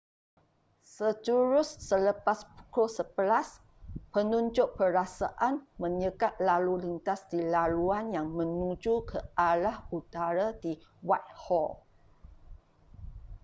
sejurus 0.93 1.69
selepas 1.89 2.37
pukul 2.57 2.87
11:00 2.89 3.61
penunjuk 4.13 4.69
perasaan 4.77 5.53
menyekat 5.81 6.33
lalu 6.49 6.73
lintas 6.89 7.19
di 7.31 7.37
laluan 7.53 8.05
yang 8.17 8.27
menuju 8.39 8.93
ke 9.09 9.17
arah 9.51 9.77
utara 9.99 10.47
di 10.63 10.71
whitehall 11.07 11.71